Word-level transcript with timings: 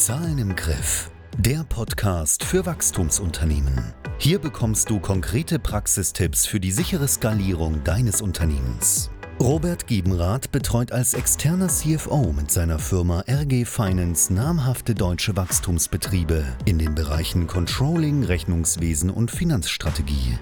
Zahlen 0.00 0.38
im 0.38 0.56
Griff. 0.56 1.10
Der 1.36 1.62
Podcast 1.62 2.42
für 2.42 2.64
Wachstumsunternehmen. 2.64 3.92
Hier 4.16 4.38
bekommst 4.38 4.88
du 4.88 4.98
konkrete 4.98 5.58
Praxistipps 5.58 6.46
für 6.46 6.58
die 6.58 6.72
sichere 6.72 7.06
Skalierung 7.06 7.84
deines 7.84 8.22
Unternehmens. 8.22 9.10
Robert 9.38 9.86
Giebenrath 9.86 10.50
betreut 10.52 10.90
als 10.90 11.12
externer 11.12 11.68
CFO 11.68 12.32
mit 12.32 12.50
seiner 12.50 12.78
Firma 12.78 13.24
RG 13.28 13.66
Finance 13.66 14.32
namhafte 14.32 14.94
deutsche 14.94 15.36
Wachstumsbetriebe 15.36 16.46
in 16.64 16.78
den 16.78 16.94
Bereichen 16.94 17.46
Controlling, 17.46 18.24
Rechnungswesen 18.24 19.10
und 19.10 19.30
Finanzstrategie. 19.30 20.38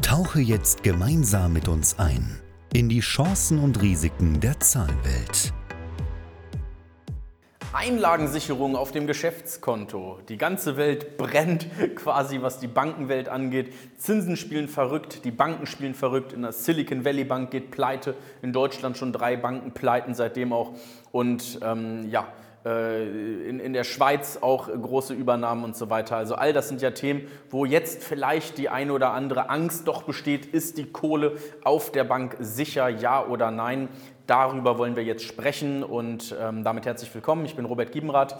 Tauche 0.00 0.38
jetzt 0.38 0.84
gemeinsam 0.84 1.54
mit 1.54 1.66
uns 1.66 1.98
ein 1.98 2.38
in 2.72 2.88
die 2.88 3.00
Chancen 3.00 3.58
und 3.58 3.82
Risiken 3.82 4.40
der 4.40 4.58
Zahlenwelt. 4.60 5.52
Einlagensicherung 7.74 8.76
auf 8.76 8.92
dem 8.92 9.06
Geschäftskonto. 9.06 10.18
Die 10.28 10.36
ganze 10.36 10.76
Welt 10.76 11.16
brennt 11.16 11.66
quasi, 11.96 12.42
was 12.42 12.58
die 12.58 12.66
Bankenwelt 12.66 13.30
angeht. 13.30 13.72
Zinsen 13.96 14.36
spielen 14.36 14.68
verrückt, 14.68 15.24
die 15.24 15.30
Banken 15.30 15.66
spielen 15.66 15.94
verrückt. 15.94 16.34
In 16.34 16.42
der 16.42 16.52
Silicon 16.52 17.06
Valley 17.06 17.24
Bank 17.24 17.50
geht 17.50 17.70
pleite. 17.70 18.14
In 18.42 18.52
Deutschland 18.52 18.98
schon 18.98 19.12
drei 19.12 19.36
Banken 19.36 19.72
pleiten 19.72 20.14
seitdem 20.14 20.52
auch. 20.52 20.74
Und 21.12 21.60
ähm, 21.62 22.10
ja, 22.10 22.28
in, 22.64 23.58
in 23.58 23.72
der 23.72 23.84
Schweiz 23.84 24.38
auch 24.40 24.68
große 24.68 25.14
Übernahmen 25.14 25.64
und 25.64 25.76
so 25.76 25.90
weiter. 25.90 26.16
Also 26.16 26.36
all 26.36 26.52
das 26.52 26.68
sind 26.68 26.80
ja 26.80 26.92
Themen, 26.92 27.26
wo 27.50 27.64
jetzt 27.64 28.04
vielleicht 28.04 28.56
die 28.58 28.68
eine 28.68 28.92
oder 28.92 29.12
andere 29.12 29.50
Angst 29.50 29.88
doch 29.88 30.04
besteht, 30.04 30.46
ist 30.46 30.78
die 30.78 30.86
Kohle 30.86 31.36
auf 31.64 31.90
der 31.90 32.04
Bank 32.04 32.36
sicher, 32.38 32.88
ja 32.88 33.26
oder 33.26 33.50
nein. 33.50 33.88
Darüber 34.28 34.78
wollen 34.78 34.94
wir 34.94 35.02
jetzt 35.02 35.24
sprechen 35.24 35.82
und 35.82 36.34
ähm, 36.40 36.62
damit 36.62 36.86
herzlich 36.86 37.12
willkommen. 37.12 37.44
Ich 37.44 37.56
bin 37.56 37.64
Robert 37.64 37.90
Giebenrath, 37.90 38.36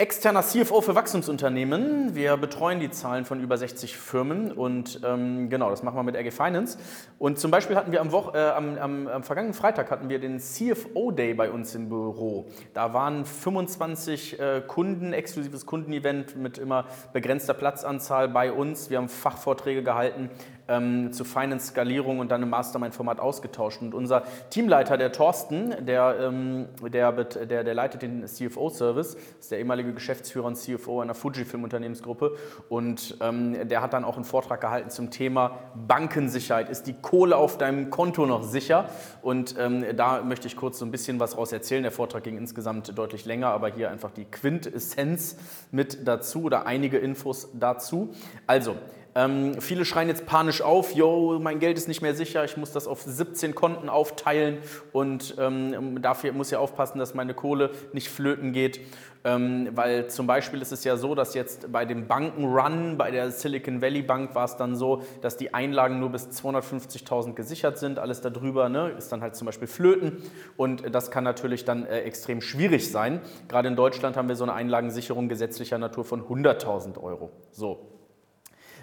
externer 0.00 0.42
CFO 0.42 0.80
für 0.80 0.94
Wachstumsunternehmen. 0.94 2.14
Wir 2.14 2.38
betreuen 2.38 2.80
die 2.80 2.90
Zahlen 2.90 3.26
von 3.26 3.38
über 3.38 3.58
60 3.58 3.98
Firmen 3.98 4.50
und 4.50 4.98
ähm, 5.04 5.50
genau, 5.50 5.68
das 5.68 5.82
machen 5.82 5.96
wir 5.96 6.02
mit 6.02 6.16
RG 6.16 6.30
Finance. 6.30 6.78
Und 7.18 7.38
zum 7.38 7.50
Beispiel 7.50 7.76
hatten 7.76 7.92
wir 7.92 8.00
am, 8.00 8.10
Woche, 8.10 8.38
äh, 8.38 8.50
am, 8.50 8.78
am, 8.78 9.08
am, 9.08 9.22
vergangenen 9.22 9.52
Freitag 9.52 9.90
hatten 9.90 10.08
wir 10.08 10.18
den 10.18 10.40
CFO 10.40 11.10
Day 11.10 11.34
bei 11.34 11.50
uns 11.50 11.74
im 11.74 11.90
Büro. 11.90 12.46
Da 12.72 12.94
waren 12.94 13.26
25 13.26 14.40
äh, 14.40 14.62
Kunden, 14.66 15.12
exklusives 15.12 15.66
Kundenevent 15.66 16.34
mit 16.34 16.56
immer 16.56 16.86
begrenzter 17.12 17.52
Platzanzahl 17.52 18.30
bei 18.30 18.52
uns. 18.52 18.88
Wir 18.88 18.96
haben 18.96 19.10
Fachvorträge 19.10 19.82
gehalten 19.82 20.30
ähm, 20.70 21.12
zu 21.12 21.24
Finance-Skalierung 21.24 22.20
und 22.20 22.30
dann 22.30 22.42
im 22.42 22.50
Mastermind-Format 22.50 23.20
ausgetauscht. 23.20 23.82
Und 23.82 23.92
unser 23.92 24.22
Teamleiter, 24.50 24.96
der 24.96 25.12
Thorsten, 25.12 25.74
der, 25.84 26.16
ähm, 26.20 26.66
der, 26.92 27.12
der, 27.12 27.64
der 27.64 27.74
leitet 27.74 28.02
den 28.02 28.26
CFO-Service, 28.26 29.16
ist 29.38 29.50
der 29.50 29.58
ehemalige 29.58 29.92
Geschäftsführer 29.92 30.46
und 30.46 30.56
CFO 30.56 31.00
einer 31.00 31.14
Fujifilm-Unternehmensgruppe. 31.14 32.36
Und 32.68 33.16
ähm, 33.20 33.68
der 33.68 33.82
hat 33.82 33.92
dann 33.92 34.04
auch 34.04 34.16
einen 34.16 34.24
Vortrag 34.24 34.60
gehalten 34.60 34.90
zum 34.90 35.10
Thema 35.10 35.58
Bankensicherheit. 35.74 36.70
Ist 36.70 36.86
die 36.86 36.94
Kohle 36.94 37.36
auf 37.36 37.58
deinem 37.58 37.90
Konto 37.90 38.24
noch 38.26 38.44
sicher? 38.44 38.88
Und 39.22 39.56
ähm, 39.58 39.84
da 39.96 40.22
möchte 40.22 40.46
ich 40.46 40.56
kurz 40.56 40.78
so 40.78 40.84
ein 40.84 40.92
bisschen 40.92 41.18
was 41.18 41.36
raus 41.36 41.50
erzählen. 41.52 41.82
Der 41.82 41.92
Vortrag 41.92 42.22
ging 42.22 42.38
insgesamt 42.38 42.96
deutlich 42.96 43.24
länger, 43.24 43.48
aber 43.48 43.68
hier 43.68 43.90
einfach 43.90 44.12
die 44.12 44.24
Quintessenz 44.24 45.36
mit 45.72 46.06
dazu 46.06 46.44
oder 46.44 46.66
einige 46.66 46.98
Infos 46.98 47.48
dazu. 47.54 48.14
Also, 48.46 48.76
ähm, 49.14 49.60
viele 49.60 49.84
schreien 49.84 50.08
jetzt 50.08 50.26
panisch 50.26 50.62
auf, 50.62 50.94
yo, 50.94 51.38
mein 51.40 51.58
Geld 51.58 51.76
ist 51.76 51.88
nicht 51.88 52.02
mehr 52.02 52.14
sicher, 52.14 52.44
ich 52.44 52.56
muss 52.56 52.72
das 52.72 52.86
auf 52.86 53.02
17 53.02 53.54
Konten 53.54 53.88
aufteilen 53.88 54.58
und 54.92 55.34
ähm, 55.38 56.00
dafür 56.00 56.32
muss 56.32 56.52
ich 56.52 56.56
aufpassen, 56.56 56.98
dass 56.98 57.14
meine 57.14 57.34
Kohle 57.34 57.70
nicht 57.92 58.08
flöten 58.08 58.52
geht. 58.52 58.80
Ähm, 59.22 59.68
weil 59.72 60.08
zum 60.08 60.26
Beispiel 60.26 60.62
ist 60.62 60.72
es 60.72 60.82
ja 60.84 60.96
so, 60.96 61.14
dass 61.14 61.34
jetzt 61.34 61.70
bei 61.70 61.84
dem 61.84 62.06
Bankenrun, 62.06 62.96
bei 62.96 63.10
der 63.10 63.30
Silicon 63.30 63.82
Valley 63.82 64.00
Bank 64.00 64.34
war 64.34 64.46
es 64.46 64.56
dann 64.56 64.76
so, 64.76 65.02
dass 65.20 65.36
die 65.36 65.52
Einlagen 65.52 66.00
nur 66.00 66.08
bis 66.08 66.28
250.000 66.28 67.34
gesichert 67.34 67.78
sind. 67.78 67.98
Alles 67.98 68.22
darüber 68.22 68.70
ne, 68.70 68.90
ist 68.96 69.12
dann 69.12 69.20
halt 69.20 69.36
zum 69.36 69.44
Beispiel 69.44 69.68
Flöten 69.68 70.22
und 70.56 70.94
das 70.94 71.10
kann 71.10 71.24
natürlich 71.24 71.66
dann 71.66 71.84
äh, 71.84 72.00
extrem 72.00 72.40
schwierig 72.40 72.90
sein. 72.90 73.20
Gerade 73.48 73.68
in 73.68 73.76
Deutschland 73.76 74.16
haben 74.16 74.28
wir 74.28 74.36
so 74.36 74.44
eine 74.44 74.54
Einlagensicherung 74.54 75.28
gesetzlicher 75.28 75.76
Natur 75.76 76.04
von 76.04 76.22
100.000 76.22 76.98
Euro. 76.98 77.30
So, 77.50 77.99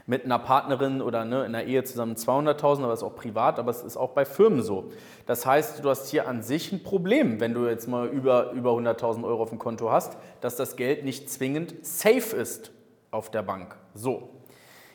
mit 0.07 0.23
einer 0.23 0.39
Partnerin 0.39 1.01
oder 1.01 1.25
ne, 1.25 1.45
in 1.45 1.53
einer 1.53 1.65
Ehe 1.65 1.83
zusammen 1.83 2.15
200.000, 2.15 2.79
aber 2.79 2.87
das 2.87 2.99
ist 2.99 3.03
auch 3.03 3.15
privat, 3.15 3.59
aber 3.59 3.71
es 3.71 3.83
ist 3.83 3.97
auch 3.97 4.11
bei 4.11 4.23
Firmen 4.23 4.63
so. 4.63 4.89
Das 5.25 5.45
heißt, 5.45 5.83
du 5.83 5.89
hast 5.89 6.07
hier 6.07 6.29
an 6.29 6.41
sich 6.41 6.71
ein 6.71 6.81
Problem, 6.81 7.41
wenn 7.41 7.53
du 7.53 7.67
jetzt 7.67 7.87
mal 7.87 8.07
über, 8.07 8.53
über 8.53 8.71
100.000 8.71 9.25
Euro 9.25 9.43
auf 9.43 9.49
dem 9.49 9.59
Konto 9.59 9.91
hast, 9.91 10.17
dass 10.39 10.55
das 10.55 10.77
Geld 10.77 11.03
nicht 11.03 11.29
zwingend 11.29 11.85
safe 11.85 12.37
ist 12.37 12.71
auf 13.11 13.29
der 13.29 13.43
Bank. 13.43 13.75
So. 13.93 14.29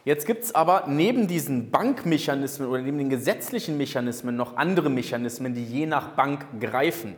Jetzt 0.05 0.27
gibt 0.27 0.43
es 0.45 0.55
aber 0.55 0.85
neben 0.89 1.29
diesen 1.29 1.71
Bankmechanismen 1.71 2.69
oder 2.69 2.81
neben 2.81 2.97
den 2.99 3.11
gesetzlichen 3.11 3.77
Mechanismen 3.77 4.35
noch 4.35 4.57
andere 4.57 4.91
Mechanismen, 4.91 5.55
die 5.55 5.65
je 5.65 5.87
nach 5.87 6.17
Bank 6.17 6.45
greifen. 6.59 7.15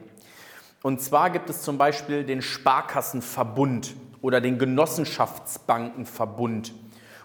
Und 0.82 1.00
zwar 1.00 1.30
gibt 1.30 1.48
es 1.48 1.62
zum 1.62 1.78
Beispiel 1.78 2.24
den 2.24 2.42
Sparkassenverbund 2.42 3.94
oder 4.20 4.42
den 4.42 4.58
Genossenschaftsbankenverbund. 4.58 6.74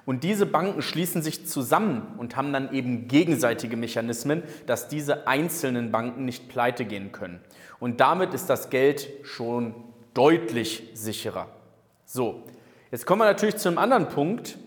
Und 0.06 0.24
diese 0.24 0.46
Banken 0.46 0.82
schließen 0.82 1.22
sich 1.22 1.46
zusammen 1.46 2.16
und 2.18 2.36
haben 2.36 2.52
dann 2.52 2.74
eben 2.74 3.08
gegenseitige 3.08 3.78
Mechanismen, 3.78 4.44
dass 4.66 4.88
diese 4.88 5.28
einzelnen 5.28 5.92
Banken 5.92 6.26
nicht 6.26 6.50
pleite 6.50 6.86
gehen 6.86 7.12
können. 7.12 7.40
Und 7.80 8.00
damit 8.00 8.34
ist 8.34 8.50
das 8.50 8.70
Geld 8.70 9.08
schon 9.24 9.76
deutlich 10.14 10.90
sicherer. 10.94 11.48
So, 12.06 12.44
jetzt 12.92 13.06
kommen 13.06 13.22
wir 13.22 13.26
natürlich 13.26 13.58
zu 13.58 13.70
einem 13.70 13.78
anderen 13.78 14.10
Punkt, 14.10 14.58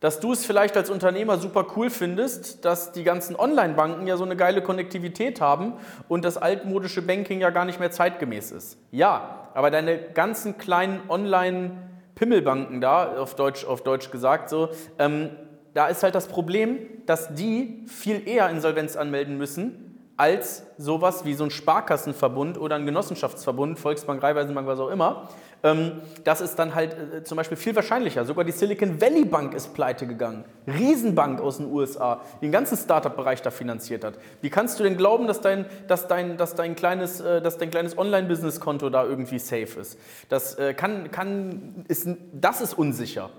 dass 0.00 0.20
du 0.20 0.32
es 0.32 0.44
vielleicht 0.44 0.76
als 0.76 0.90
Unternehmer 0.90 1.38
super 1.38 1.66
cool 1.76 1.88
findest, 1.88 2.64
dass 2.64 2.92
die 2.92 3.04
ganzen 3.04 3.36
Online-Banken 3.36 4.06
ja 4.06 4.16
so 4.16 4.24
eine 4.24 4.36
geile 4.36 4.62
Konnektivität 4.62 5.40
haben 5.40 5.74
und 6.08 6.24
das 6.24 6.36
altmodische 6.36 7.02
Banking 7.02 7.40
ja 7.40 7.50
gar 7.50 7.64
nicht 7.64 7.80
mehr 7.80 7.90
zeitgemäß 7.90 8.50
ist. 8.50 8.76
Ja, 8.90 9.48
aber 9.54 9.70
deine 9.70 9.98
ganzen 9.98 10.58
kleinen 10.58 11.00
Online- 11.08 11.72
Pimmelbanken 12.14 12.80
da, 12.80 13.16
auf 13.16 13.34
Deutsch, 13.34 13.64
auf 13.64 13.82
Deutsch 13.82 14.10
gesagt, 14.10 14.48
so, 14.48 14.70
ähm, 14.98 15.30
da 15.74 15.88
ist 15.88 16.02
halt 16.02 16.14
das 16.14 16.28
Problem, 16.28 16.78
dass 17.06 17.34
die 17.34 17.84
viel 17.86 18.26
eher 18.28 18.48
Insolvenz 18.48 18.96
anmelden 18.96 19.36
müssen 19.36 19.83
als 20.16 20.64
sowas 20.78 21.24
wie 21.24 21.34
so 21.34 21.44
ein 21.44 21.50
Sparkassenverbund 21.50 22.58
oder 22.58 22.76
ein 22.76 22.86
Genossenschaftsverbund, 22.86 23.78
Volksbank, 23.78 24.22
Raiffeisenbank, 24.22 24.66
was 24.66 24.78
auch 24.78 24.90
immer. 24.90 25.28
Ähm, 25.64 26.02
das 26.24 26.40
ist 26.40 26.56
dann 26.56 26.74
halt 26.74 26.94
äh, 26.94 27.24
zum 27.24 27.36
Beispiel 27.36 27.56
viel 27.56 27.74
wahrscheinlicher. 27.74 28.24
Sogar 28.24 28.44
die 28.44 28.52
Silicon 28.52 29.00
Valley 29.00 29.24
Bank 29.24 29.54
ist 29.54 29.74
pleite 29.74 30.06
gegangen. 30.06 30.44
Riesenbank 30.66 31.40
aus 31.40 31.56
den 31.56 31.72
USA, 31.72 32.20
die 32.40 32.46
den 32.46 32.52
ganzen 32.52 32.76
Startup-Bereich 32.76 33.42
da 33.42 33.50
finanziert 33.50 34.04
hat. 34.04 34.18
Wie 34.42 34.50
kannst 34.50 34.78
du 34.78 34.84
denn 34.84 34.96
glauben, 34.96 35.26
dass 35.26 35.40
dein, 35.40 35.64
dass 35.88 36.06
dein, 36.06 36.36
dass 36.36 36.54
dein 36.54 36.76
kleines, 36.76 37.20
äh, 37.20 37.40
kleines 37.70 37.96
Online-Business-Konto 37.96 38.90
da 38.90 39.04
irgendwie 39.04 39.38
safe 39.38 39.80
ist? 39.80 39.98
Das, 40.28 40.54
äh, 40.56 40.74
kann, 40.74 41.10
kann, 41.10 41.84
ist, 41.88 42.06
das 42.32 42.60
ist 42.60 42.74
unsicher. 42.74 43.30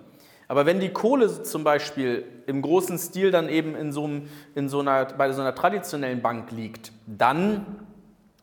Aber 0.47 0.65
wenn 0.65 0.79
die 0.79 0.89
Kohle 0.89 1.43
zum 1.43 1.63
Beispiel 1.63 2.25
im 2.45 2.61
großen 2.61 2.97
Stil 2.99 3.31
dann 3.31 3.49
eben 3.49 3.75
in 3.75 3.91
so, 3.91 4.03
einem, 4.03 4.29
in 4.53 4.69
so 4.69 4.79
einer, 4.79 5.05
bei 5.05 5.31
so 5.31 5.41
einer 5.41 5.55
traditionellen 5.55 6.21
Bank 6.21 6.51
liegt, 6.51 6.91
dann 7.07 7.65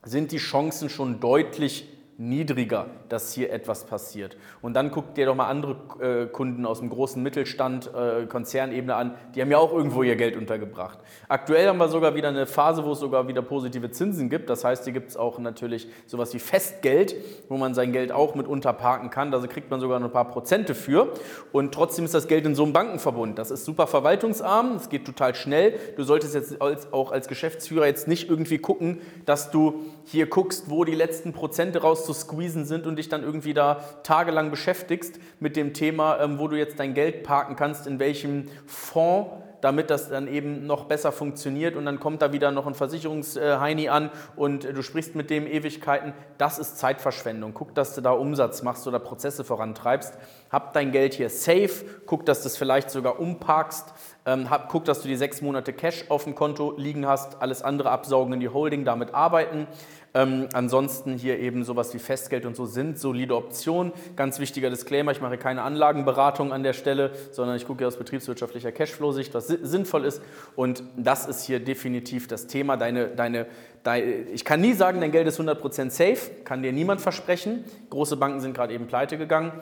sind 0.04 0.32
die 0.32 0.38
Chancen 0.38 0.88
schon 0.88 1.20
deutlich 1.20 1.88
niedriger, 2.22 2.86
dass 3.08 3.32
hier 3.32 3.52
etwas 3.52 3.84
passiert. 3.84 4.36
Und 4.60 4.74
dann 4.74 4.90
guckt 4.92 5.16
dir 5.16 5.26
doch 5.26 5.34
mal 5.34 5.48
andere 5.48 5.76
äh, 6.00 6.26
Kunden 6.26 6.64
aus 6.66 6.78
dem 6.78 6.88
großen 6.88 7.20
Mittelstand, 7.20 7.90
äh, 7.94 8.26
Konzernebene 8.26 8.94
an, 8.94 9.14
die 9.34 9.42
haben 9.42 9.50
ja 9.50 9.58
auch 9.58 9.72
irgendwo 9.72 10.04
ihr 10.04 10.14
Geld 10.14 10.36
untergebracht. 10.36 11.00
Aktuell 11.28 11.66
haben 11.68 11.78
wir 11.78 11.88
sogar 11.88 12.14
wieder 12.14 12.28
eine 12.28 12.46
Phase, 12.46 12.84
wo 12.84 12.92
es 12.92 13.00
sogar 13.00 13.26
wieder 13.26 13.42
positive 13.42 13.90
Zinsen 13.90 14.30
gibt. 14.30 14.50
Das 14.50 14.64
heißt, 14.64 14.84
hier 14.84 14.92
gibt 14.92 15.10
es 15.10 15.16
auch 15.16 15.40
natürlich 15.40 15.88
sowas 16.06 16.32
wie 16.32 16.38
Festgeld, 16.38 17.16
wo 17.48 17.56
man 17.56 17.74
sein 17.74 17.92
Geld 17.92 18.12
auch 18.12 18.36
mit 18.36 18.46
unterparken 18.46 19.10
kann. 19.10 19.32
Da 19.32 19.44
kriegt 19.46 19.70
man 19.70 19.80
sogar 19.80 19.98
noch 19.98 20.06
ein 20.06 20.12
paar 20.12 20.28
Prozente 20.28 20.76
für. 20.76 21.12
Und 21.50 21.74
trotzdem 21.74 22.04
ist 22.04 22.14
das 22.14 22.28
Geld 22.28 22.46
in 22.46 22.54
so 22.54 22.62
einem 22.62 22.72
Bankenverbund. 22.72 23.36
Das 23.38 23.50
ist 23.50 23.64
super 23.64 23.88
verwaltungsarm, 23.88 24.76
es 24.76 24.88
geht 24.88 25.04
total 25.06 25.34
schnell. 25.34 25.74
Du 25.96 26.04
solltest 26.04 26.34
jetzt 26.34 26.62
als, 26.62 26.92
auch 26.92 27.10
als 27.10 27.26
Geschäftsführer 27.26 27.86
jetzt 27.86 28.06
nicht 28.06 28.30
irgendwie 28.30 28.58
gucken, 28.58 29.00
dass 29.26 29.50
du 29.50 29.80
hier 30.04 30.26
guckst, 30.26 30.70
wo 30.70 30.84
die 30.84 30.94
letzten 30.94 31.32
Prozente 31.32 31.82
raus 31.82 32.11
zu 32.12 32.26
squeezen 32.26 32.64
sind 32.64 32.86
und 32.86 32.96
dich 32.96 33.08
dann 33.08 33.22
irgendwie 33.22 33.54
da 33.54 33.80
tagelang 34.02 34.50
beschäftigst 34.50 35.18
mit 35.40 35.56
dem 35.56 35.74
Thema, 35.74 36.20
ähm, 36.20 36.38
wo 36.38 36.48
du 36.48 36.56
jetzt 36.56 36.78
dein 36.78 36.94
Geld 36.94 37.22
parken 37.22 37.56
kannst, 37.56 37.86
in 37.86 37.98
welchem 37.98 38.48
Fonds 38.66 39.30
damit 39.62 39.90
das 39.90 40.10
dann 40.10 40.26
eben 40.26 40.66
noch 40.66 40.84
besser 40.86 41.12
funktioniert 41.12 41.76
und 41.76 41.86
dann 41.86 42.00
kommt 42.00 42.20
da 42.20 42.32
wieder 42.32 42.50
noch 42.50 42.66
ein 42.66 42.74
Versicherungsheini 42.74 43.88
an 43.88 44.10
und 44.34 44.64
du 44.64 44.82
sprichst 44.82 45.14
mit 45.14 45.30
dem 45.30 45.46
Ewigkeiten. 45.46 46.12
Das 46.36 46.58
ist 46.58 46.78
Zeitverschwendung. 46.78 47.54
Guck, 47.54 47.74
dass 47.74 47.94
du 47.94 48.00
da 48.00 48.10
Umsatz 48.10 48.62
machst 48.62 48.86
oder 48.88 48.98
Prozesse 48.98 49.44
vorantreibst. 49.44 50.18
Hab 50.50 50.72
dein 50.72 50.90
Geld 50.90 51.14
hier 51.14 51.30
safe. 51.30 51.84
Guck, 52.06 52.26
dass 52.26 52.42
du 52.42 52.48
es 52.48 52.56
vielleicht 52.56 52.90
sogar 52.90 53.20
umparkst 53.20 53.86
Ähm, 54.24 54.48
guck, 54.68 54.84
dass 54.84 55.02
du 55.02 55.08
die 55.08 55.16
sechs 55.16 55.42
Monate 55.42 55.72
Cash 55.72 56.04
auf 56.08 56.24
dem 56.24 56.36
Konto 56.36 56.74
liegen 56.76 57.06
hast, 57.06 57.42
alles 57.42 57.62
andere 57.62 57.90
absaugen 57.90 58.34
in 58.34 58.40
die 58.40 58.48
Holding, 58.48 58.84
damit 58.84 59.14
arbeiten. 59.14 59.66
Ähm, 60.14 60.48
ansonsten 60.52 61.14
hier 61.14 61.38
eben 61.40 61.64
sowas 61.64 61.94
wie 61.94 61.98
Festgeld 61.98 62.44
und 62.44 62.54
so 62.54 62.66
sind 62.66 62.98
solide 62.98 63.34
Optionen. 63.34 63.92
Ganz 64.14 64.38
wichtiger 64.38 64.68
Disclaimer, 64.68 65.10
ich 65.10 65.20
mache 65.20 65.38
keine 65.38 65.62
Anlagenberatung 65.62 66.52
an 66.52 66.62
der 66.62 66.74
Stelle, 66.74 67.12
sondern 67.32 67.56
ich 67.56 67.66
gucke 67.66 67.86
aus 67.86 67.96
betriebswirtschaftlicher 67.96 68.72
Cashflow-Sicht, 68.72 69.34
was 69.34 69.48
sinnvoll 69.48 70.04
ist. 70.04 70.22
Und 70.54 70.84
das 70.96 71.26
ist 71.26 71.44
hier 71.44 71.60
definitiv 71.60 72.28
das 72.28 72.46
Thema. 72.46 72.76
Deine, 72.76 73.08
deine, 73.08 73.46
deine, 73.82 74.04
ich 74.04 74.44
kann 74.44 74.60
nie 74.60 74.74
sagen, 74.74 75.00
dein 75.00 75.12
Geld 75.12 75.26
ist 75.26 75.40
100% 75.40 75.90
safe, 75.90 76.30
kann 76.44 76.62
dir 76.62 76.72
niemand 76.72 77.00
versprechen. 77.00 77.64
Große 77.90 78.16
Banken 78.16 78.40
sind 78.40 78.54
gerade 78.54 78.74
eben 78.74 78.86
pleite 78.86 79.16
gegangen. 79.16 79.52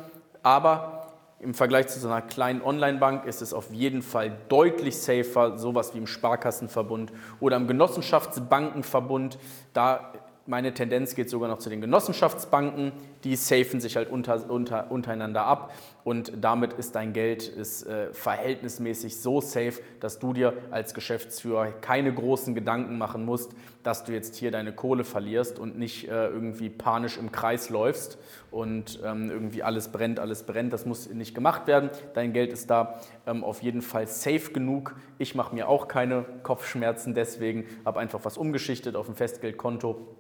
Aber 0.43 1.00
im 1.41 1.55
Vergleich 1.55 1.89
zu 1.89 1.99
so 1.99 2.09
einer 2.09 2.21
kleinen 2.21 2.61
Online-Bank 2.61 3.25
ist 3.25 3.41
es 3.41 3.55
auf 3.55 3.73
jeden 3.73 4.03
Fall 4.03 4.37
deutlich 4.49 4.99
safer, 4.99 5.59
sowas 5.59 5.95
wie 5.95 5.99
im 5.99 6.07
Sparkassenverbund 6.07 7.13
oder 7.41 7.57
im 7.57 7.67
Genossenschaftsbankenverbund. 7.67 9.39
Da 9.73 10.13
meine 10.51 10.75
Tendenz 10.75 11.15
geht 11.15 11.31
sogar 11.31 11.49
noch 11.49 11.59
zu 11.59 11.71
den 11.71 11.81
Genossenschaftsbanken, 11.81 12.91
die 13.23 13.37
safen 13.37 13.81
sich 13.81 13.97
halt 13.97 14.11
unter, 14.11 14.51
unter, 14.51 14.91
untereinander 14.91 15.45
ab 15.45 15.73
und 16.03 16.33
damit 16.41 16.73
ist 16.73 16.97
dein 16.97 17.13
Geld 17.13 17.47
ist, 17.47 17.87
äh, 17.87 18.13
verhältnismäßig 18.13 19.17
so 19.17 19.41
safe, 19.41 19.75
dass 20.01 20.19
du 20.19 20.33
dir 20.33 20.55
als 20.73 20.93
Geschäftsführer 20.93 21.71
keine 21.81 22.13
großen 22.13 22.57
Gedanken 22.57 22.99
machen 22.99 23.25
musst, 23.25 23.53
dass 23.85 24.03
du 24.03 24.13
jetzt 24.13 24.35
hier 24.35 24.51
deine 24.51 24.73
Kohle 24.73 25.05
verlierst 25.05 25.61
und 25.61 25.79
nicht 25.79 26.09
äh, 26.09 26.27
irgendwie 26.27 26.69
panisch 26.69 27.17
im 27.17 27.31
Kreis 27.31 27.71
läufst 27.71 28.19
und 28.51 28.99
ähm, 29.05 29.31
irgendwie 29.31 29.63
alles 29.63 29.89
brennt, 29.89 30.19
alles 30.19 30.43
brennt. 30.43 30.73
Das 30.73 30.85
muss 30.85 31.09
nicht 31.09 31.33
gemacht 31.33 31.69
werden. 31.69 31.91
Dein 32.15 32.33
Geld 32.33 32.53
ist 32.53 32.71
da 32.71 33.01
ähm, 33.25 33.45
auf 33.45 33.63
jeden 33.63 33.83
Fall 33.83 34.09
safe 34.09 34.51
genug. 34.53 34.97
Ich 35.19 35.37
mache 35.37 35.55
mir 35.55 35.69
auch 35.69 35.87
keine 35.87 36.25
Kopfschmerzen 36.43 37.15
deswegen, 37.15 37.67
habe 37.85 38.01
einfach 38.01 38.21
was 38.25 38.37
umgeschichtet 38.37 38.97
auf 38.97 39.09
ein 39.09 39.15
Festgeldkonto 39.15 40.17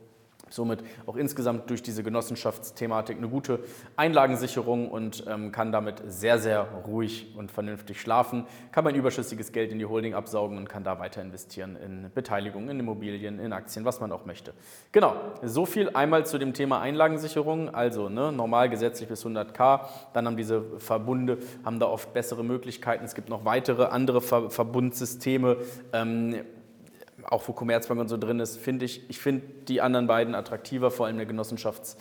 somit 0.52 0.82
auch 1.06 1.17
insgesamt 1.17 1.70
durch 1.70 1.82
diese 1.82 2.02
Genossenschaftsthematik 2.02 3.17
eine 3.17 3.29
gute 3.29 3.61
Einlagensicherung 3.97 4.91
und 4.91 5.25
ähm, 5.26 5.52
kann 5.52 5.73
damit 5.73 6.02
sehr, 6.06 6.38
sehr 6.38 6.62
ruhig 6.87 7.35
und 7.37 7.50
vernünftig 7.50 8.00
schlafen, 8.00 8.47
kann 8.73 8.85
mein 8.85 8.94
überschüssiges 8.94 9.52
Geld 9.52 9.73
in 9.73 9.79
die 9.79 9.87
Holding 9.87 10.14
absaugen 10.14 10.58
und 10.58 10.69
kann 10.69 10.85
da 10.85 10.99
weiter 10.99 11.23
investieren 11.23 11.76
in 11.76 12.11
Beteiligungen, 12.14 12.69
in 12.70 12.81
Immobilien, 12.81 13.38
in 13.38 13.52
Aktien, 13.52 13.85
was 13.85 14.00
man 14.00 14.12
auch 14.12 14.26
möchte. 14.26 14.52
Genau, 14.93 15.17
so 15.43 15.67
viel 15.67 15.91
einmal 15.91 16.26
zu 16.26 16.38
dem 16.38 16.55
Thema 16.55 16.81
Einlagensicherung, 16.81 17.75
also 17.75 18.08
ne, 18.08 18.32
normal 18.32 18.69
gesetzlich 18.70 19.08
bis 19.08 19.25
100k, 19.25 19.81
dann 20.12 20.26
haben 20.26 20.37
diese 20.37 20.62
Verbunde, 20.79 21.38
haben 21.64 21.79
da 21.79 21.87
oft 21.87 22.12
bessere 22.12 22.44
Möglichkeiten, 22.44 23.05
es 23.05 23.14
gibt 23.14 23.29
noch 23.29 23.44
weitere 23.44 23.85
andere 23.85 24.20
Ver 24.20 24.50
Verbundsysteme, 24.50 25.58
ähm, 25.93 26.37
auch 27.28 27.46
wo 27.46 27.52
Commerzbank 27.52 28.00
und 28.00 28.08
so 28.08 28.17
drin 28.17 28.40
ist, 28.40 28.56
finde 28.56 28.84
ich, 28.84 29.08
ich 29.08 29.19
finde 29.19 29.46
die 29.69 29.81
anderen 29.81 30.06
beiden 30.06 30.34
attraktiver, 30.34 30.90
vor 30.90 31.06
allem 31.06 31.19
der 31.19 31.28
Genossenschafts- 31.28 31.96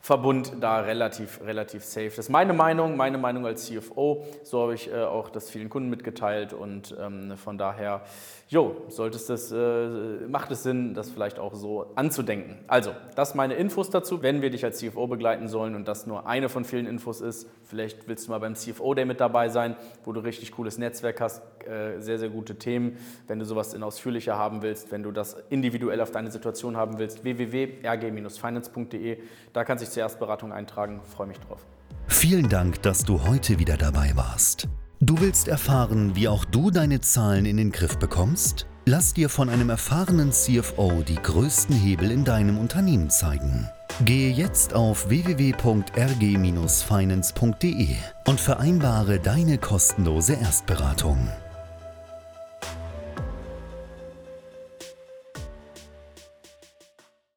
Verbund 0.00 0.52
da 0.60 0.80
relativ, 0.80 1.40
relativ 1.44 1.84
safe. 1.84 2.08
Das 2.08 2.18
ist 2.18 2.28
meine 2.30 2.52
Meinung, 2.52 2.96
meine 2.96 3.18
Meinung 3.18 3.44
als 3.46 3.66
CFO. 3.66 4.24
So 4.42 4.62
habe 4.62 4.74
ich 4.74 4.90
äh, 4.92 5.02
auch 5.02 5.28
das 5.28 5.50
vielen 5.50 5.68
Kunden 5.68 5.90
mitgeteilt 5.90 6.52
und 6.52 6.96
ähm, 6.98 7.36
von 7.36 7.58
daher, 7.58 8.02
jo, 8.48 8.76
solltest 8.88 9.28
das, 9.28 9.50
äh, 9.52 10.26
macht 10.28 10.50
es 10.50 10.62
Sinn, 10.62 10.94
das 10.94 11.10
vielleicht 11.10 11.38
auch 11.38 11.54
so 11.54 11.92
anzudenken. 11.96 12.58
Also, 12.68 12.92
das 13.16 13.34
meine 13.34 13.54
Infos 13.54 13.90
dazu, 13.90 14.22
wenn 14.22 14.40
wir 14.40 14.50
dich 14.50 14.64
als 14.64 14.78
CFO 14.78 15.08
begleiten 15.08 15.48
sollen 15.48 15.74
und 15.74 15.88
das 15.88 16.06
nur 16.06 16.26
eine 16.26 16.48
von 16.48 16.64
vielen 16.64 16.86
Infos 16.86 17.20
ist. 17.20 17.48
Vielleicht 17.64 18.08
willst 18.08 18.28
du 18.28 18.30
mal 18.30 18.38
beim 18.38 18.54
CFO 18.54 18.94
Day 18.94 19.04
mit 19.04 19.20
dabei 19.20 19.48
sein, 19.48 19.76
wo 20.04 20.12
du 20.12 20.20
richtig 20.20 20.52
cooles 20.52 20.78
Netzwerk 20.78 21.20
hast, 21.20 21.42
äh, 21.66 21.98
sehr, 22.00 22.18
sehr 22.18 22.30
gute 22.30 22.54
Themen. 22.54 22.96
Wenn 23.26 23.38
du 23.38 23.44
sowas 23.44 23.74
in 23.74 23.82
ausführlicher 23.82 24.38
haben 24.38 24.62
willst, 24.62 24.90
wenn 24.90 25.02
du 25.02 25.10
das 25.10 25.36
individuell 25.50 26.00
auf 26.00 26.12
deine 26.12 26.30
Situation 26.30 26.76
haben 26.76 26.98
willst, 26.98 27.24
www.rg-finance.de, 27.24 29.18
da 29.52 29.64
kannst 29.64 29.84
du 29.84 29.87
dich 29.88 29.94
zur 29.94 30.02
Erstberatung 30.02 30.52
eintragen. 30.52 31.00
Freue 31.04 31.28
mich 31.28 31.38
drauf. 31.40 31.64
Vielen 32.06 32.48
Dank, 32.48 32.80
dass 32.82 33.04
du 33.04 33.24
heute 33.24 33.58
wieder 33.58 33.76
dabei 33.76 34.12
warst. 34.14 34.68
Du 35.00 35.20
willst 35.20 35.48
erfahren, 35.48 36.16
wie 36.16 36.28
auch 36.28 36.44
du 36.44 36.70
deine 36.70 37.00
Zahlen 37.00 37.46
in 37.46 37.56
den 37.56 37.70
Griff 37.70 37.98
bekommst? 37.98 38.66
Lass 38.84 39.14
dir 39.14 39.28
von 39.28 39.48
einem 39.48 39.70
erfahrenen 39.70 40.32
CFO 40.32 41.02
die 41.06 41.14
größten 41.16 41.76
Hebel 41.76 42.10
in 42.10 42.24
deinem 42.24 42.58
Unternehmen 42.58 43.10
zeigen. 43.10 43.68
Gehe 44.04 44.32
jetzt 44.32 44.74
auf 44.74 45.08
www.rg-finance.de 45.08 47.96
und 48.26 48.40
vereinbare 48.40 49.20
deine 49.20 49.58
kostenlose 49.58 50.32
Erstberatung. 50.34 51.28